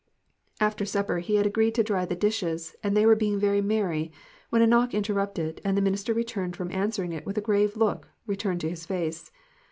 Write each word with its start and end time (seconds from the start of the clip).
After 0.59 0.83
supper 0.83 1.19
he 1.19 1.35
had 1.35 1.45
agreed 1.45 1.75
to 1.75 1.83
dry 1.83 2.05
the 2.05 2.15
dishes, 2.15 2.75
and 2.81 2.97
they 2.97 3.05
were 3.05 3.15
being 3.15 3.37
very 3.37 3.61
merry, 3.61 4.11
when 4.49 4.63
a 4.63 4.65
knock 4.65 4.95
interrupted, 4.95 5.61
and 5.63 5.77
the 5.77 5.81
minister 5.83 6.11
returned 6.11 6.55
from 6.55 6.71
answering 6.71 7.13
it 7.13 7.23
with 7.23 7.35
the 7.35 7.39
grave 7.41 7.77
look 7.77 8.07
returned 8.25 8.61
to 8.61 8.69
his 8.71 8.83
face. 8.87 9.31